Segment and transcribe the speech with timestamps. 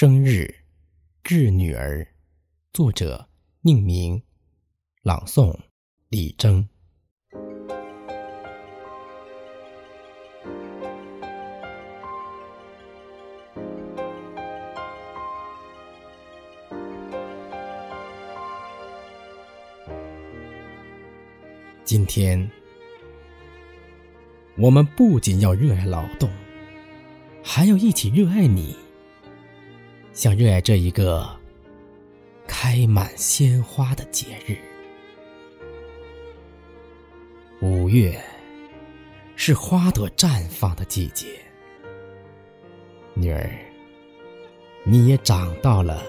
[0.00, 0.54] 生日，
[1.24, 2.06] 致女儿。
[2.72, 3.28] 作者：
[3.62, 4.22] 宁明。
[5.02, 5.58] 朗诵：
[6.08, 6.68] 李征。
[21.82, 22.48] 今天，
[24.58, 26.30] 我们不仅要热爱劳动，
[27.42, 28.76] 还要一起热爱你。
[30.18, 31.30] 像热爱这一个
[32.44, 34.56] 开满鲜花的节日。
[37.60, 38.20] 五月
[39.36, 41.28] 是花朵绽放的季节，
[43.14, 43.48] 女儿，
[44.82, 46.02] 你也长到了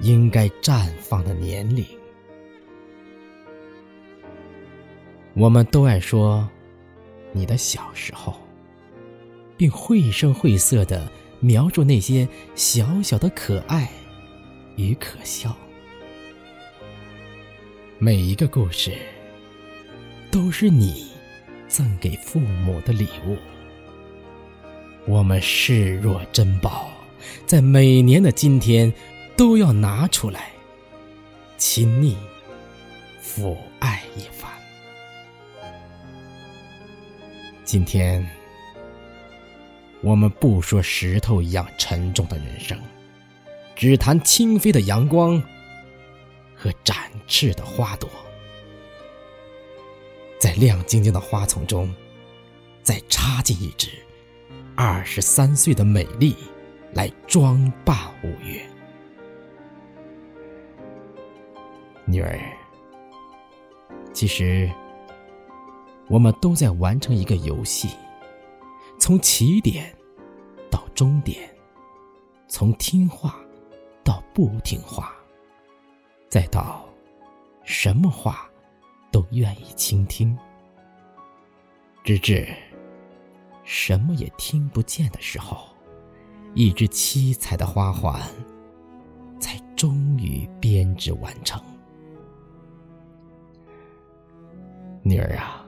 [0.00, 1.86] 应该绽放的年龄。
[5.32, 6.46] 我们都爱说
[7.32, 8.34] 你的小时候，
[9.56, 11.10] 并绘声绘色的。
[11.46, 13.88] 描述那些小小的可爱
[14.74, 15.56] 与可笑，
[18.00, 18.98] 每一个故事
[20.28, 21.06] 都是你
[21.68, 23.36] 赠给父母的礼物。
[25.06, 26.88] 我们视若珍宝，
[27.46, 28.92] 在每年的今天
[29.36, 30.50] 都要拿出来
[31.58, 32.16] 亲昵
[33.22, 34.50] 抚爱一番。
[37.64, 38.28] 今天。
[40.06, 42.80] 我们不说石头一样沉重的人生，
[43.74, 45.42] 只谈轻飞的阳光
[46.54, 48.08] 和展翅的花朵，
[50.38, 51.92] 在亮晶晶的花丛中，
[52.84, 53.88] 再插进一支
[54.76, 56.36] 二十三岁的美丽，
[56.94, 58.64] 来装扮五月。
[62.04, 62.38] 女儿，
[64.12, 64.70] 其实
[66.06, 67.88] 我们都在完成一个游戏，
[69.00, 69.92] 从起点。
[70.96, 71.46] 终点，
[72.48, 73.38] 从听话
[74.02, 75.14] 到不听话，
[76.26, 76.88] 再到
[77.64, 78.50] 什么话
[79.12, 80.34] 都愿意倾听，
[82.02, 82.48] 直至
[83.62, 85.68] 什么也听不见的时候，
[86.54, 88.18] 一只七彩的花环
[89.38, 91.62] 才终于编织完成。
[95.02, 95.62] 女儿啊，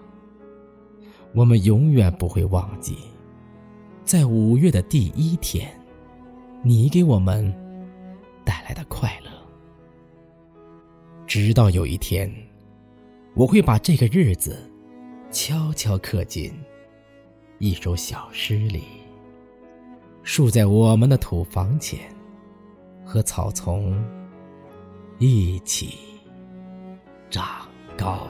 [1.34, 2.96] 我们永远不会忘记。
[4.08, 5.70] 在五月的第一天，
[6.62, 7.44] 你给我们
[8.42, 9.30] 带来的快乐，
[11.26, 12.32] 直到有一天，
[13.34, 14.66] 我会把这个日子
[15.30, 16.50] 悄悄刻进
[17.58, 18.84] 一首小诗里，
[20.22, 22.00] 竖在我们的土房前，
[23.04, 24.02] 和草丛
[25.18, 25.98] 一起
[27.28, 28.26] 长高。